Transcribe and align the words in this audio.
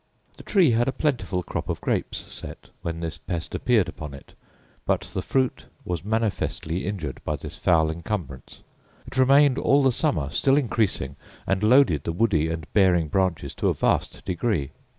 The 0.37 0.43
tree 0.43 0.71
had 0.71 0.87
a 0.87 0.91
plentiful 0.91 1.43
crop 1.43 1.69
of 1.69 1.79
grapes 1.79 2.17
set, 2.17 2.71
when 2.81 3.01
this 3.01 3.19
pest 3.19 3.53
appeared 3.53 3.87
upon 3.87 4.15
it; 4.15 4.33
but 4.87 5.01
the 5.01 5.21
fruit 5.21 5.67
was 5.85 6.03
manifestly 6.03 6.87
injured 6.87 7.21
by 7.23 7.35
this 7.35 7.55
foul 7.55 7.91
incumbrance. 7.91 8.63
It 9.05 9.15
remained 9.15 9.59
all 9.59 9.83
the 9.83 9.91
summer, 9.91 10.31
still 10.31 10.57
increasing, 10.57 11.17
and 11.45 11.61
loaded 11.61 12.03
the 12.05 12.13
woody 12.13 12.49
and 12.49 12.65
bearing 12.73 13.09
branches 13.09 13.53
to 13.53 13.67
a 13.69 13.75
vast 13.75 14.25
degree. 14.25 14.71